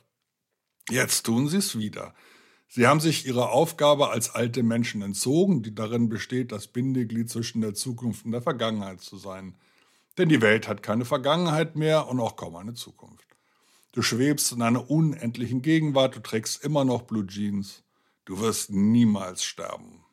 Jetzt 0.89 1.25
tun 1.25 1.49
sie 1.49 1.57
es 1.57 1.77
wieder. 1.77 2.15
Sie 2.67 2.87
haben 2.87 2.99
sich 2.99 3.25
ihrer 3.25 3.51
Aufgabe 3.51 4.09
als 4.09 4.31
alte 4.31 4.63
Menschen 4.63 5.01
entzogen, 5.01 5.63
die 5.63 5.73
darin 5.73 6.09
besteht, 6.09 6.51
das 6.51 6.67
Bindeglied 6.67 7.29
zwischen 7.29 7.61
der 7.61 7.73
Zukunft 7.73 8.25
und 8.25 8.31
der 8.31 8.41
Vergangenheit 8.41 9.01
zu 9.01 9.17
sein. 9.17 9.55
Denn 10.17 10.29
die 10.29 10.41
Welt 10.41 10.67
hat 10.67 10.83
keine 10.83 11.05
Vergangenheit 11.05 11.75
mehr 11.75 12.07
und 12.07 12.19
auch 12.19 12.35
kaum 12.35 12.55
eine 12.55 12.73
Zukunft. 12.73 13.27
Du 13.91 14.01
schwebst 14.01 14.51
in 14.51 14.61
einer 14.61 14.89
unendlichen 14.89 15.61
Gegenwart, 15.61 16.15
du 16.15 16.19
trägst 16.19 16.63
immer 16.63 16.83
noch 16.83 17.03
Blue 17.03 17.25
Jeans. 17.25 17.83
Du 18.25 18.39
wirst 18.39 18.71
niemals 18.71 19.43
sterben. 19.43 20.03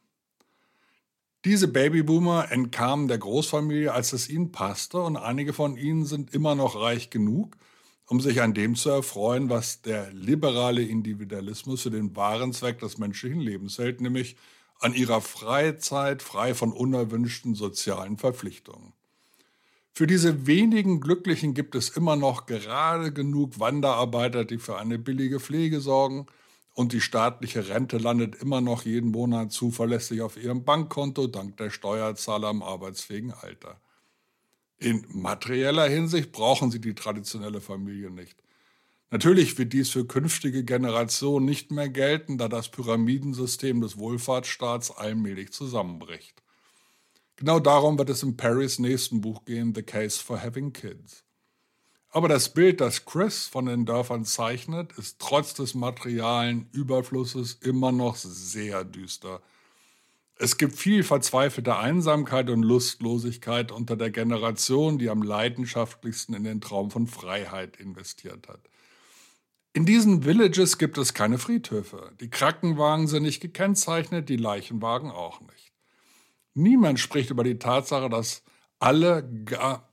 Diese 1.44 1.66
Babyboomer 1.66 2.52
entkamen 2.52 3.09
der 3.09 3.18
Großfamilie, 3.18 3.92
als 3.92 4.12
es 4.12 4.28
ihnen 4.28 4.52
passte, 4.52 5.00
und 5.00 5.16
einige 5.16 5.52
von 5.52 5.76
ihnen 5.76 6.04
sind 6.04 6.32
immer 6.32 6.54
noch 6.54 6.80
reich 6.80 7.11
genug, 7.11 7.56
um 8.12 8.21
sich 8.21 8.42
an 8.42 8.52
dem 8.52 8.75
zu 8.75 8.90
erfreuen, 8.90 9.49
was 9.49 9.81
der 9.81 10.12
liberale 10.12 10.83
Individualismus 10.83 11.81
für 11.81 11.90
den 11.90 12.14
wahren 12.14 12.52
Zweck 12.52 12.78
des 12.78 12.99
menschlichen 12.99 13.40
Lebens 13.40 13.78
hält, 13.78 14.02
nämlich 14.02 14.37
an 14.81 14.92
ihrer 14.92 15.23
Freizeit 15.23 16.21
frei 16.21 16.52
von 16.52 16.73
unerwünschten 16.73 17.54
sozialen 17.54 18.19
Verpflichtungen. 18.19 18.92
Für 19.95 20.07
diese 20.07 20.47
wenigen 20.47 21.00
Glücklichen 21.00 21.54
gibt 21.54 21.75
es 21.75 21.88
immer 21.88 22.16
noch 22.16 22.45
gerade 22.45 23.14
genug 23.14 23.59
Wanderarbeiter, 23.59 24.45
die 24.45 24.59
für 24.59 24.76
eine 24.76 24.99
billige 24.99 25.40
Pflege 25.40 25.81
sorgen, 25.81 26.26
und 26.75 26.92
die 26.92 27.00
staatliche 27.00 27.71
Rente 27.71 27.97
landet 27.97 28.35
immer 28.35 28.61
noch 28.61 28.85
jeden 28.85 29.11
Monat 29.11 29.52
zuverlässig 29.52 30.21
auf 30.21 30.37
ihrem 30.37 30.64
Bankkonto 30.64 31.28
dank 31.28 31.57
der 31.57 31.71
Steuerzahler 31.71 32.50
im 32.50 32.62
arbeitsfähigen 32.62 33.33
Alter. 33.33 33.81
In 34.82 35.06
materieller 35.10 35.88
Hinsicht 35.88 36.32
brauchen 36.32 36.72
sie 36.72 36.80
die 36.80 36.96
traditionelle 36.96 37.60
Familie 37.60 38.10
nicht. 38.10 38.36
Natürlich 39.12 39.56
wird 39.56 39.72
dies 39.72 39.90
für 39.90 40.04
künftige 40.04 40.64
Generationen 40.64 41.46
nicht 41.46 41.70
mehr 41.70 41.88
gelten, 41.88 42.36
da 42.36 42.48
das 42.48 42.68
Pyramidensystem 42.68 43.80
des 43.80 43.96
Wohlfahrtsstaats 43.96 44.90
allmählich 44.90 45.52
zusammenbricht. 45.52 46.42
Genau 47.36 47.60
darum 47.60 47.96
wird 47.96 48.10
es 48.10 48.24
in 48.24 48.36
Perrys 48.36 48.80
nächsten 48.80 49.20
Buch 49.20 49.44
gehen, 49.44 49.72
The 49.72 49.84
Case 49.84 50.20
for 50.20 50.42
Having 50.42 50.72
Kids. 50.72 51.22
Aber 52.08 52.26
das 52.26 52.52
Bild, 52.52 52.80
das 52.80 53.04
Chris 53.04 53.46
von 53.46 53.66
den 53.66 53.86
Dörfern 53.86 54.24
zeichnet, 54.24 54.98
ist 54.98 55.20
trotz 55.20 55.54
des 55.54 55.74
materialen 55.74 56.68
Überflusses 56.72 57.54
immer 57.60 57.92
noch 57.92 58.16
sehr 58.16 58.82
düster. 58.82 59.42
Es 60.42 60.58
gibt 60.58 60.75
viel 60.76 61.04
verzweifelte 61.04 61.76
Einsamkeit 61.76 62.50
und 62.50 62.64
Lustlosigkeit 62.64 63.70
unter 63.70 63.94
der 63.94 64.11
Generation, 64.11 64.99
die 64.99 65.08
am 65.08 65.22
leidenschaftlichsten 65.22 66.34
in 66.34 66.42
den 66.42 66.61
Traum 66.61 66.90
von 66.90 67.06
Freiheit 67.06 67.76
investiert 67.76 68.49
hat. 68.49 68.58
In 69.72 69.87
diesen 69.87 70.25
Villages 70.25 70.78
gibt 70.78 70.99
es 70.99 71.14
keine 71.14 71.38
Friedhöfe. 71.38 72.11
Die 72.20 72.28
Krankenwagen 72.28 73.06
sind 73.06 73.22
nicht 73.22 73.40
gekennzeichnet, 73.40 74.28
die 74.28 74.37
Leichenwagen 74.37 75.12
auch 75.12 75.40
nicht. 75.42 75.72
Niemand 76.54 76.99
spricht 76.99 77.30
über 77.30 77.44
die 77.44 77.61
Tatsache, 77.61 78.11
dass 78.11 78.42
alle 78.80 79.22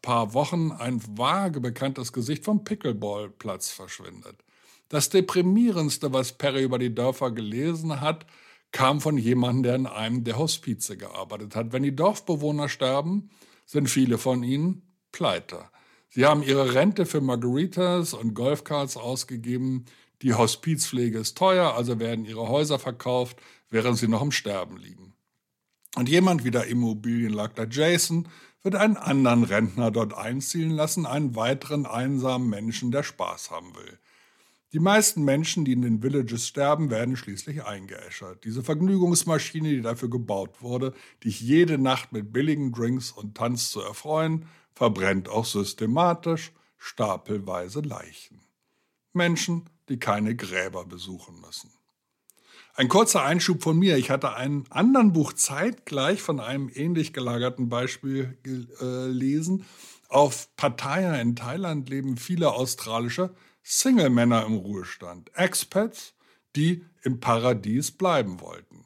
paar 0.02 0.34
Wochen 0.34 0.72
ein 0.72 1.00
vage 1.16 1.60
bekanntes 1.60 2.12
Gesicht 2.12 2.44
vom 2.44 2.64
Pickleballplatz 2.64 3.70
verschwindet. 3.70 4.44
Das 4.88 5.10
deprimierendste, 5.12 6.12
was 6.12 6.40
Perry 6.40 6.64
über 6.64 6.80
die 6.80 6.96
Dörfer 6.96 7.30
gelesen 7.30 8.02
hat, 8.02 8.26
kam 8.72 9.02
von 9.02 9.18
jemandem, 9.18 9.64
der 9.64 9.76
in 9.76 9.88
einem 9.88 10.24
der 10.24 10.38
Hospize 10.38 10.98
gearbeitet 10.98 11.56
hat. 11.56 11.72
Wenn 11.72 11.84
die 11.84 11.96
Dorfbewohner 11.96 12.70
sterben, 12.70 13.30
sind 13.66 13.90
viele 13.90 14.18
von 14.18 14.44
ihnen 14.44 14.84
pleite. 15.12 15.66
Sie 16.10 16.26
haben 16.26 16.44
ihre 16.44 16.74
Rente 16.74 17.06
für 17.06 17.22
Margaritas 17.22 18.14
und 18.14 18.34
Golfcards 18.34 18.98
ausgegeben. 18.98 19.86
Die 20.22 20.34
Hospizpflege 20.34 21.20
ist 21.20 21.38
teuer, 21.38 21.76
also 21.76 22.00
werden 22.00 22.26
ihre 22.26 22.48
Häuser 22.50 22.80
verkauft, 22.80 23.38
während 23.70 23.98
sie 23.98 24.08
noch 24.08 24.22
im 24.22 24.32
Sterben 24.32 24.78
liegen. 24.78 25.14
Und 25.96 26.10
jemand 26.10 26.44
wie 26.44 26.52
der 26.52 26.68
Immobilienmakler 26.68 27.68
Jason 27.70 28.28
wird 28.62 28.76
einen 28.76 28.98
anderen 28.98 29.44
Rentner 29.44 29.92
dort 29.92 30.14
einziehen 30.14 30.72
lassen, 30.72 31.06
einen 31.06 31.36
weiteren 31.36 31.86
einsamen 31.86 32.50
Menschen, 32.50 32.92
der 32.92 33.04
Spaß 33.04 33.52
haben 33.52 33.76
will. 33.76 34.00
Die 34.72 34.80
meisten 34.80 35.24
Menschen, 35.24 35.66
die 35.66 35.72
in 35.72 35.82
den 35.82 36.04
Villages 36.04 36.48
sterben, 36.48 36.92
werden 36.92 37.16
schließlich 37.16 37.64
eingeäschert. 37.64 38.44
Diese 38.44 38.62
Vergnügungsmaschine, 38.62 39.70
die 39.70 39.82
dafür 39.82 40.12
gebaut 40.12 40.62
wurde, 40.62 40.94
dich 41.24 41.42
jede 41.42 41.80
Nacht 41.80 42.12
mit 42.12 42.32
billigen 42.32 42.72
Drinks 42.72 43.12
und 43.12 43.36
Tanz 43.36 43.72
zu 43.72 43.82
erfreuen, 43.82 44.46
verbrennt 44.76 45.28
auch 45.28 45.46
systematisch 45.46 46.52
stapelweise 46.78 47.82
Leichen. 47.82 48.42
Menschen, 49.12 49.70
die 49.90 49.98
keine 49.98 50.36
Gräber 50.36 50.86
besuchen 50.86 51.42
müssen. 51.42 51.72
Ein 52.76 52.90
kurzer 52.90 53.24
Einschub 53.24 53.64
von 53.64 53.78
mir. 53.78 53.98
Ich 53.98 54.12
hatte 54.12 54.36
einen 54.36 54.66
anderen 54.70 55.14
Buch 55.14 55.34
zeitgleich 55.34 56.22
von 56.22 56.40
einem 56.40 56.70
ähnlich 56.72 57.12
gelagerten 57.12 57.70
Beispiel 57.70 58.38
gelesen. 58.44 59.66
Auf 60.08 60.56
Pattaya 60.56 61.16
in 61.16 61.36
Thailand 61.36 61.90
leben 61.90 62.18
viele 62.18 62.54
australische 62.54 63.34
Single-Männer 63.64 64.46
im 64.46 64.56
Ruhestand, 64.56 65.32
Expats, 65.36 66.14
die 66.56 66.86
im 67.04 67.20
Paradies 67.20 67.92
bleiben 67.92 68.42
wollten. 68.42 68.86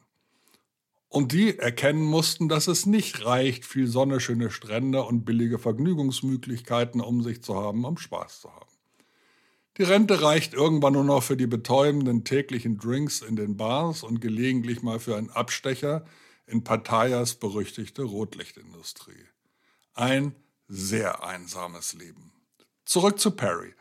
Und 1.09 1.31
die 1.31 1.59
erkennen 1.59 2.03
mussten, 2.03 2.49
dass 2.49 2.67
es 2.67 2.85
nicht 2.87 3.23
reicht, 3.23 3.65
viel 3.65 3.87
Sonne, 3.87 4.19
schöne 4.19 4.49
Strände 4.49 5.03
und 5.03 5.25
billige 5.25 5.59
Vergnügungsmöglichkeiten 5.59 7.01
um 7.01 7.21
sich 7.21 7.43
zu 7.43 7.55
haben, 7.55 7.85
um 7.85 7.97
Spaß 7.97 8.41
zu 8.41 8.51
haben. 8.51 8.71
Die 9.77 9.83
Rente 9.83 10.21
reicht 10.21 10.53
irgendwann 10.53 10.93
nur 10.93 11.03
noch 11.03 11.23
für 11.23 11.37
die 11.37 11.47
betäubenden 11.47 12.23
täglichen 12.23 12.77
Drinks 12.77 13.21
in 13.21 13.35
den 13.35 13.57
Bars 13.57 14.03
und 14.03 14.21
gelegentlich 14.21 14.83
mal 14.83 14.99
für 14.99 15.15
einen 15.15 15.29
Abstecher 15.29 16.05
in 16.45 16.63
Pattayas 16.63 17.35
berüchtigte 17.35 18.03
Rotlichtindustrie. 18.03 19.25
Ein 19.93 20.35
sehr 20.67 21.23
einsames 21.23 21.93
Leben. 21.93 22.31
Zurück 22.85 23.19
zu 23.19 23.31
Perry. 23.31 23.73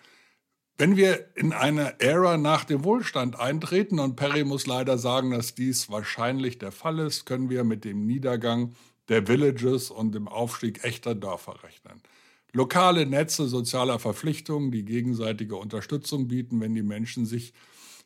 Wenn 0.79 0.97
wir 0.97 1.37
in 1.37 1.53
eine 1.53 2.01
Ära 2.01 2.39
nach 2.39 2.65
dem 2.65 2.85
Wohlstand 2.85 3.39
eintreten, 3.39 3.99
und 3.99 4.17
Perry 4.17 4.45
muss 4.45 4.67
leider 4.67 4.99
sagen, 4.99 5.31
dass 5.31 5.55
dies 5.55 5.91
wahrscheinlich 5.91 6.59
der 6.59 6.73
Fall 6.73 6.99
ist, 6.99 7.25
können 7.27 7.51
wir 7.51 7.63
mit 7.63 7.85
dem 7.85 8.07
Niedergang 8.07 8.75
der 9.09 9.27
Villages 9.27 9.91
und 9.91 10.15
dem 10.15 10.29
Aufstieg 10.29 10.83
echter 10.85 11.15
Dörfer 11.15 11.63
rechnen. 11.63 12.01
Lokale 12.53 13.07
Netze 13.07 13.49
sozialer 13.49 13.99
Verpflichtungen, 13.99 14.71
die 14.71 14.85
gegenseitige 14.85 15.57
Unterstützung 15.57 16.29
bieten, 16.29 16.61
wenn 16.61 16.75
die 16.75 16.83
Menschen 16.83 17.27
sich 17.27 17.55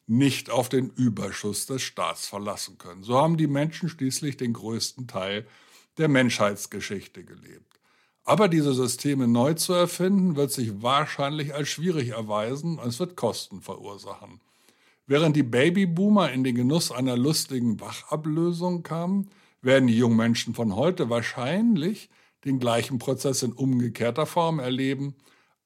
nicht 0.06 0.50
auf 0.50 0.68
den 0.68 0.90
Überschuss 0.90 1.66
des 1.66 1.82
Staats 1.82 2.28
verlassen 2.28 2.78
können. 2.78 3.02
So 3.02 3.18
haben 3.18 3.37
die 3.37 3.49
Menschen 3.49 3.88
schließlich 3.88 4.37
den 4.37 4.52
größten 4.52 5.08
Teil 5.08 5.46
der 5.99 6.08
Menschheitsgeschichte 6.08 7.25
gelebt. 7.25 7.75
Aber 8.28 8.49
diese 8.49 8.75
Systeme 8.75 9.28
neu 9.28 9.54
zu 9.54 9.73
erfinden, 9.73 10.35
wird 10.35 10.50
sich 10.50 10.83
wahrscheinlich 10.83 11.54
als 11.54 11.68
schwierig 11.68 12.09
erweisen 12.09 12.76
und 12.78 12.88
es 12.88 12.99
wird 12.99 13.16
Kosten 13.16 13.61
verursachen. 13.62 14.40
Während 15.06 15.37
die 15.37 15.45
Babyboomer 15.45 16.33
in 16.33 16.42
den 16.42 16.56
Genuss 16.56 16.90
einer 16.90 17.16
lustigen 17.16 17.80
Wachablösung 17.80 18.83
kamen, 18.83 19.30
werden 19.62 19.87
die 19.87 19.97
jungen 19.97 20.16
Menschen 20.16 20.54
von 20.54 20.75
heute 20.75 21.09
wahrscheinlich 21.09 22.11
den 22.45 22.59
gleichen 22.59 22.99
Prozess 22.99 23.45
in 23.45 23.52
umgekehrter 23.52 24.26
Form 24.26 24.59
erleben, 24.59 25.14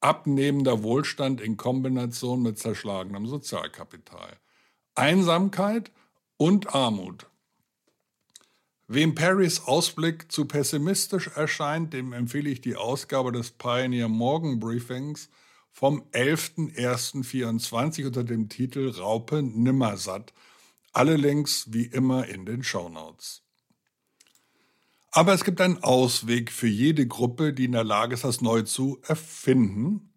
abnehmender 0.01 0.83
Wohlstand 0.83 1.41
in 1.41 1.57
Kombination 1.57 2.43
mit 2.43 2.59
zerschlagenem 2.59 3.27
Sozialkapital. 3.27 4.37
Einsamkeit 4.95 5.91
und 6.37 6.75
Armut. 6.75 7.30
Wem 8.93 9.15
Perrys 9.15 9.61
Ausblick 9.67 10.33
zu 10.33 10.47
pessimistisch 10.47 11.29
erscheint, 11.37 11.93
dem 11.93 12.13
empfehle 12.13 12.51
ich 12.51 12.61
die 12.61 12.75
Ausgabe 12.75 13.31
des 13.31 13.53
Pioneer 13.53 14.09
Morgan 14.09 14.59
Briefings 14.59 15.29
vom 15.71 16.03
11.01.24 16.11 18.07
unter 18.07 18.25
dem 18.25 18.49
Titel 18.49 18.91
Raupe 18.91 19.45
Nimmersatt. 19.45 20.33
Alle 20.93 21.15
Links 21.15 21.67
wie 21.73 21.85
immer 21.85 22.27
in 22.27 22.45
den 22.47 22.65
Show 22.65 22.89
Notes. 22.89 23.45
Aber 25.13 25.35
es 25.35 25.45
gibt 25.45 25.61
einen 25.61 25.85
Ausweg 25.85 26.51
für 26.51 26.67
jede 26.67 27.07
Gruppe, 27.07 27.53
die 27.53 27.67
in 27.67 27.73
der 27.73 27.85
Lage 27.85 28.15
ist, 28.15 28.25
das 28.25 28.41
neu 28.41 28.63
zu 28.63 28.99
erfinden, 29.07 30.13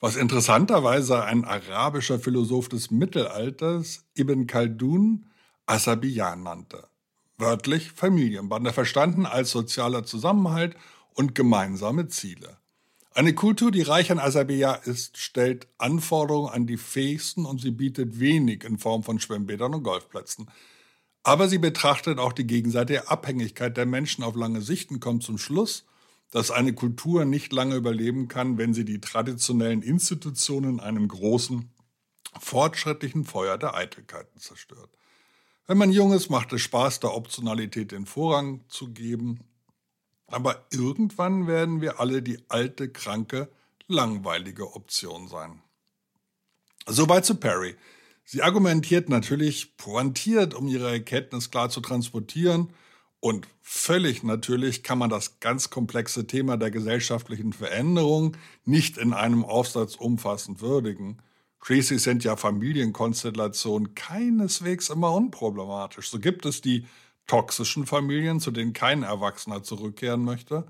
was 0.00 0.16
interessanterweise 0.16 1.22
ein 1.22 1.44
arabischer 1.44 2.18
Philosoph 2.18 2.68
des 2.70 2.90
Mittelalters, 2.90 4.04
Ibn 4.16 4.48
Khaldun, 4.48 5.26
Asabiyan 5.66 6.42
nannte. 6.42 6.89
Wörtlich 7.40 7.92
Familienbande, 7.92 8.70
verstanden 8.70 9.24
als 9.24 9.50
sozialer 9.50 10.04
Zusammenhalt 10.04 10.76
und 11.14 11.34
gemeinsame 11.34 12.06
Ziele. 12.08 12.58
Eine 13.12 13.34
Kultur, 13.34 13.70
die 13.70 13.80
reich 13.80 14.12
an 14.12 14.18
Asabiya 14.18 14.74
ist, 14.74 15.16
stellt 15.16 15.66
Anforderungen 15.78 16.52
an 16.52 16.66
die 16.66 16.76
Fähigsten 16.76 17.46
und 17.46 17.62
sie 17.62 17.70
bietet 17.70 18.20
wenig 18.20 18.62
in 18.62 18.78
Form 18.78 19.02
von 19.02 19.18
Schwimmbädern 19.18 19.74
und 19.74 19.82
Golfplätzen. 19.82 20.50
Aber 21.22 21.48
sie 21.48 21.56
betrachtet 21.56 22.18
auch 22.18 22.34
die 22.34 22.46
gegenseitige 22.46 23.08
Abhängigkeit 23.08 23.74
der 23.74 23.86
Menschen 23.86 24.22
auf 24.22 24.36
lange 24.36 24.60
Sicht 24.60 24.90
und 24.90 25.00
kommt 25.00 25.22
zum 25.22 25.38
Schluss, 25.38 25.86
dass 26.30 26.50
eine 26.50 26.74
Kultur 26.74 27.24
nicht 27.24 27.54
lange 27.54 27.74
überleben 27.74 28.28
kann, 28.28 28.58
wenn 28.58 28.74
sie 28.74 28.84
die 28.84 29.00
traditionellen 29.00 29.80
Institutionen 29.80 30.74
in 30.74 30.80
einem 30.80 31.08
großen, 31.08 31.70
fortschrittlichen 32.38 33.24
Feuer 33.24 33.56
der 33.56 33.74
Eitelkeiten 33.74 34.38
zerstört. 34.38 34.99
Wenn 35.66 35.78
man 35.78 35.92
jung 35.92 36.12
ist, 36.12 36.30
macht 36.30 36.52
es 36.52 36.62
Spaß, 36.62 37.00
der 37.00 37.14
Optionalität 37.14 37.92
den 37.92 38.06
Vorrang 38.06 38.64
zu 38.68 38.92
geben. 38.92 39.40
Aber 40.26 40.66
irgendwann 40.70 41.46
werden 41.46 41.80
wir 41.80 42.00
alle 42.00 42.22
die 42.22 42.38
alte, 42.48 42.88
kranke, 42.90 43.48
langweilige 43.86 44.74
Option 44.74 45.28
sein. 45.28 45.62
Soweit 46.86 47.24
zu 47.24 47.34
Perry. 47.34 47.76
Sie 48.24 48.42
argumentiert 48.42 49.08
natürlich 49.08 49.76
pointiert, 49.76 50.54
um 50.54 50.68
ihre 50.68 50.90
Erkenntnis 50.90 51.50
klar 51.50 51.68
zu 51.68 51.80
transportieren. 51.80 52.72
Und 53.18 53.48
völlig 53.60 54.22
natürlich 54.22 54.82
kann 54.82 54.98
man 54.98 55.10
das 55.10 55.40
ganz 55.40 55.68
komplexe 55.68 56.26
Thema 56.26 56.56
der 56.56 56.70
gesellschaftlichen 56.70 57.52
Veränderung 57.52 58.36
nicht 58.64 58.96
in 58.96 59.12
einem 59.12 59.44
Aufsatz 59.44 59.96
umfassend 59.96 60.60
würdigen. 60.60 61.20
Schließlich 61.62 62.02
sind 62.02 62.24
ja 62.24 62.36
Familienkonstellationen 62.36 63.94
keineswegs 63.94 64.88
immer 64.88 65.12
unproblematisch. 65.12 66.08
So 66.10 66.18
gibt 66.18 66.46
es 66.46 66.60
die 66.60 66.86
toxischen 67.26 67.86
Familien, 67.86 68.40
zu 68.40 68.50
denen 68.50 68.72
kein 68.72 69.02
Erwachsener 69.02 69.62
zurückkehren 69.62 70.24
möchte. 70.24 70.66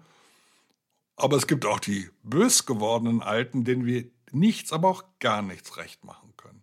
Aber 1.16 1.36
es 1.36 1.46
gibt 1.46 1.64
auch 1.64 1.80
die 1.80 2.08
bös 2.22 2.66
gewordenen 2.66 3.22
Alten, 3.22 3.64
denen 3.64 3.86
wir 3.86 4.04
nichts, 4.32 4.72
aber 4.72 4.88
auch 4.88 5.04
gar 5.20 5.42
nichts 5.42 5.76
recht 5.76 6.04
machen 6.04 6.34
können. 6.36 6.62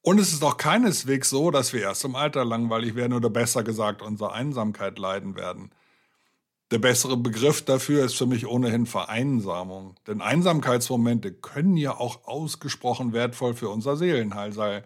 Und 0.00 0.18
es 0.18 0.32
ist 0.32 0.42
auch 0.42 0.56
keineswegs 0.56 1.28
so, 1.28 1.50
dass 1.50 1.72
wir 1.72 1.82
erst 1.82 2.04
im 2.04 2.14
Alter 2.14 2.44
langweilig 2.44 2.94
werden 2.94 3.12
oder 3.12 3.30
besser 3.30 3.62
gesagt 3.62 4.00
unsere 4.00 4.32
Einsamkeit 4.32 4.98
leiden 4.98 5.34
werden. 5.34 5.70
Der 6.70 6.78
bessere 6.78 7.16
Begriff 7.16 7.64
dafür 7.64 8.04
ist 8.04 8.16
für 8.16 8.26
mich 8.26 8.46
ohnehin 8.46 8.84
Vereinsamung. 8.84 9.94
Denn 10.06 10.20
Einsamkeitsmomente 10.20 11.32
können 11.32 11.76
ja 11.78 11.96
auch 11.96 12.26
ausgesprochen 12.26 13.12
wertvoll 13.14 13.54
für 13.54 13.70
unser 13.70 13.96
Seelenheil 13.96 14.52
sein. 14.52 14.84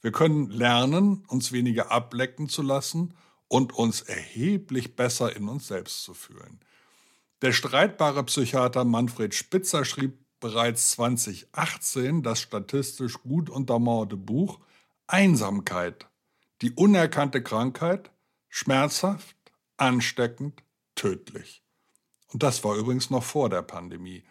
Wir 0.00 0.12
können 0.12 0.48
lernen, 0.50 1.24
uns 1.28 1.52
weniger 1.52 1.90
ablecken 1.90 2.48
zu 2.48 2.62
lassen 2.62 3.14
und 3.48 3.74
uns 3.74 4.00
erheblich 4.00 4.96
besser 4.96 5.36
in 5.36 5.48
uns 5.48 5.66
selbst 5.66 6.04
zu 6.04 6.14
fühlen. 6.14 6.60
Der 7.42 7.52
streitbare 7.52 8.24
Psychiater 8.24 8.84
Manfred 8.84 9.34
Spitzer 9.34 9.84
schrieb 9.84 10.18
bereits 10.40 10.92
2018 10.92 12.22
das 12.22 12.40
statistisch 12.40 13.18
gut 13.22 13.50
untermauerte 13.50 14.16
Buch 14.16 14.58
Einsamkeit, 15.06 16.06
die 16.62 16.72
unerkannte 16.72 17.42
Krankheit, 17.42 18.10
schmerzhaft, 18.48 19.36
ansteckend, 19.76 20.62
tödlich. 21.00 21.62
Und 22.28 22.42
das 22.42 22.62
war 22.62 22.76
übrigens 22.76 23.08
noch 23.08 23.24
vor 23.24 23.48
der 23.48 23.62
Pandemie. 23.62 24.22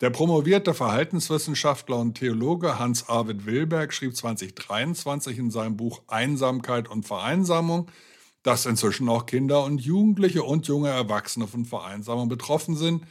Der 0.00 0.10
promovierte 0.10 0.74
Verhaltenswissenschaftler 0.74 1.98
und 1.98 2.14
Theologe 2.14 2.78
Hans-Arvid 2.78 3.44
Wilberg 3.46 3.92
schrieb 3.92 4.16
2023 4.16 5.38
in 5.38 5.50
seinem 5.50 5.76
Buch 5.76 6.02
Einsamkeit 6.06 6.88
und 6.88 7.06
Vereinsamung, 7.06 7.90
dass 8.42 8.64
inzwischen 8.64 9.08
auch 9.08 9.26
Kinder 9.26 9.64
und 9.64 9.80
Jugendliche 9.80 10.44
und 10.44 10.66
junge 10.66 10.88
Erwachsene 10.88 11.46
von 11.46 11.64
Vereinsamung 11.64 12.28
betroffen 12.28 12.76
sind, 12.76 13.04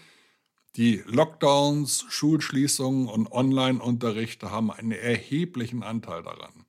die 0.76 1.04
Lockdowns, 1.06 2.06
Schulschließungen 2.10 3.08
und 3.08 3.32
Online-Unterrichte 3.32 4.50
haben 4.50 4.72
einen 4.72 4.92
erheblichen 4.92 5.84
Anteil 5.84 6.24
daran. 6.24 6.66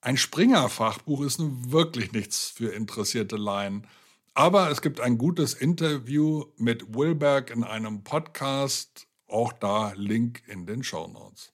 Ein 0.00 0.16
Springer-Fachbuch 0.16 1.22
ist 1.22 1.38
nun 1.38 1.70
wirklich 1.70 2.12
nichts 2.12 2.48
für 2.48 2.72
interessierte 2.72 3.36
Laien. 3.36 3.86
Aber 4.34 4.70
es 4.70 4.80
gibt 4.80 5.00
ein 5.00 5.18
gutes 5.18 5.54
Interview 5.54 6.44
mit 6.56 6.94
Wilberg 6.94 7.50
in 7.50 7.64
einem 7.64 8.02
Podcast. 8.02 9.06
Auch 9.26 9.52
da 9.52 9.92
Link 9.96 10.42
in 10.46 10.66
den 10.66 10.82
Show 10.82 11.06
Notes. 11.06 11.52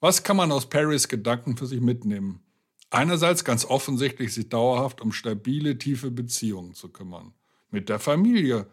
Was 0.00 0.22
kann 0.22 0.36
man 0.36 0.52
aus 0.52 0.68
Perrys 0.68 1.08
Gedanken 1.08 1.56
für 1.56 1.66
sich 1.66 1.80
mitnehmen? 1.80 2.42
Einerseits 2.90 3.44
ganz 3.44 3.64
offensichtlich 3.64 4.34
sich 4.34 4.48
dauerhaft 4.48 5.00
um 5.00 5.12
stabile, 5.12 5.78
tiefe 5.78 6.10
Beziehungen 6.10 6.74
zu 6.74 6.90
kümmern. 6.90 7.34
Mit 7.70 7.88
der 7.88 7.98
Familie 7.98 8.66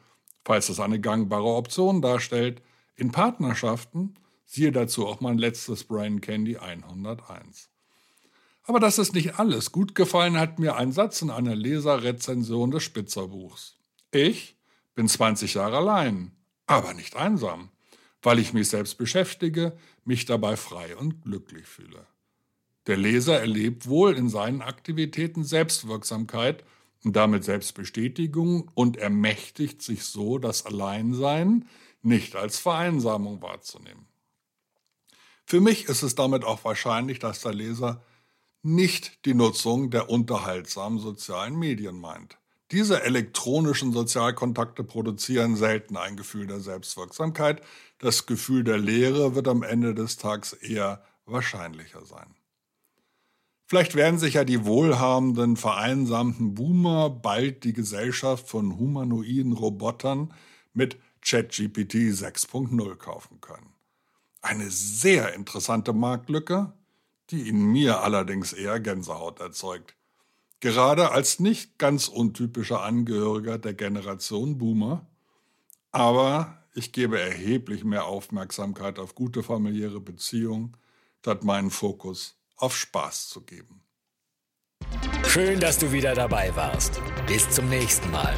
falls 0.49 0.69
es 0.69 0.79
eine 0.79 0.99
gangbare 0.99 1.53
Option 1.53 2.01
darstellt, 2.01 2.63
in 2.95 3.11
Partnerschaften, 3.11 4.15
siehe 4.45 4.71
dazu 4.71 5.07
auch 5.07 5.21
mein 5.21 5.37
letztes 5.37 5.83
Brain 5.83 6.21
Candy 6.21 6.57
101. 6.57 7.69
Aber 8.69 8.79
das 8.79 8.99
ist 8.99 9.15
nicht 9.15 9.39
alles. 9.39 9.71
Gut 9.71 9.95
gefallen 9.95 10.37
hat 10.37 10.59
mir 10.59 10.75
ein 10.75 10.91
Satz 10.91 11.23
in 11.23 11.31
einer 11.31 11.55
Leserrezension 11.55 12.69
des 12.69 12.83
Spitzerbuchs. 12.83 13.79
Ich 14.11 14.59
bin 14.93 15.07
20 15.07 15.55
Jahre 15.55 15.77
allein, 15.77 16.33
aber 16.67 16.93
nicht 16.93 17.15
einsam, 17.15 17.71
weil 18.21 18.37
ich 18.37 18.53
mich 18.53 18.69
selbst 18.69 18.99
beschäftige, 18.99 19.75
mich 20.05 20.25
dabei 20.25 20.55
frei 20.55 20.95
und 20.95 21.23
glücklich 21.23 21.65
fühle. 21.65 22.05
Der 22.85 22.95
Leser 22.95 23.39
erlebt 23.39 23.87
wohl 23.87 24.15
in 24.15 24.29
seinen 24.29 24.61
Aktivitäten 24.61 25.43
Selbstwirksamkeit 25.43 26.63
und 27.03 27.15
damit 27.15 27.43
Selbstbestätigung 27.43 28.69
und 28.75 28.97
ermächtigt 28.97 29.81
sich 29.81 30.03
so, 30.03 30.37
das 30.37 30.67
Alleinsein 30.67 31.67
nicht 32.03 32.35
als 32.35 32.59
Vereinsamung 32.59 33.41
wahrzunehmen. 33.41 34.05
Für 35.47 35.59
mich 35.59 35.85
ist 35.85 36.03
es 36.03 36.13
damit 36.13 36.43
auch 36.43 36.63
wahrscheinlich, 36.63 37.17
dass 37.17 37.41
der 37.41 37.55
Leser 37.55 38.03
nicht 38.61 39.25
die 39.25 39.33
Nutzung 39.33 39.89
der 39.89 40.09
unterhaltsamen 40.09 40.99
sozialen 40.99 41.57
Medien 41.57 41.99
meint. 41.99 42.37
Diese 42.71 43.01
elektronischen 43.03 43.93
Sozialkontakte 43.93 44.83
produzieren 44.83 45.55
selten 45.55 45.97
ein 45.97 46.15
Gefühl 46.15 46.45
der 46.45 46.59
Selbstwirksamkeit. 46.59 47.61
Das 47.97 48.27
Gefühl 48.27 48.63
der 48.63 48.77
Leere 48.77 49.33
wird 49.33 49.47
am 49.47 49.63
Ende 49.63 49.95
des 49.95 50.17
Tages 50.17 50.53
eher 50.53 51.03
wahrscheinlicher 51.25 52.05
sein. 52.05 52.35
Vielleicht 53.65 53.95
werden 53.95 54.19
sich 54.19 54.35
ja 54.35 54.43
die 54.43 54.65
wohlhabenden, 54.65 55.55
vereinsamten 55.55 56.55
Boomer 56.55 57.09
bald 57.09 57.63
die 57.63 57.73
Gesellschaft 57.73 58.47
von 58.47 58.77
humanoiden 58.77 59.53
Robotern 59.53 60.33
mit 60.73 60.97
ChatGPT 61.21 61.95
6.0 62.11 62.95
kaufen 62.95 63.41
können. 63.41 63.73
Eine 64.41 64.69
sehr 64.71 65.33
interessante 65.33 65.93
Marktlücke, 65.93 66.73
die 67.31 67.47
in 67.47 67.71
mir 67.71 68.01
allerdings 68.01 68.53
eher 68.53 68.79
Gänsehaut 68.79 69.39
erzeugt. 69.39 69.95
Gerade 70.59 71.11
als 71.11 71.39
nicht 71.39 71.77
ganz 71.77 72.07
untypischer 72.07 72.83
Angehöriger 72.83 73.57
der 73.57 73.73
Generation 73.73 74.57
Boomer. 74.57 75.07
Aber 75.91 76.63
ich 76.73 76.91
gebe 76.91 77.19
erheblich 77.19 77.83
mehr 77.83 78.05
Aufmerksamkeit 78.05 78.99
auf 78.99 79.15
gute 79.15 79.41
familiäre 79.41 79.99
Beziehungen, 79.99 80.75
statt 81.21 81.43
meinen 81.43 81.71
Fokus 81.71 82.35
auf 82.57 82.75
Spaß 82.75 83.29
zu 83.29 83.41
geben. 83.41 83.81
Schön, 85.25 85.59
dass 85.59 85.77
du 85.77 85.91
wieder 85.91 86.15
dabei 86.15 86.55
warst. 86.55 87.01
Bis 87.27 87.49
zum 87.49 87.69
nächsten 87.69 88.09
Mal. 88.11 88.35